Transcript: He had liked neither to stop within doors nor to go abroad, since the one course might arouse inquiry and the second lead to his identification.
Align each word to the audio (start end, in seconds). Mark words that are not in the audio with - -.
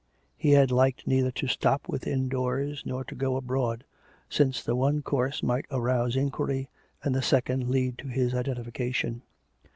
He 0.35 0.49
had 0.53 0.71
liked 0.71 1.05
neither 1.05 1.29
to 1.33 1.47
stop 1.47 1.87
within 1.87 2.27
doors 2.27 2.81
nor 2.87 3.03
to 3.03 3.13
go 3.13 3.35
abroad, 3.35 3.83
since 4.29 4.63
the 4.63 4.75
one 4.75 5.03
course 5.03 5.43
might 5.43 5.67
arouse 5.69 6.15
inquiry 6.15 6.71
and 7.03 7.13
the 7.13 7.21
second 7.21 7.69
lead 7.69 7.99
to 7.99 8.07
his 8.07 8.33
identification. 8.33 9.21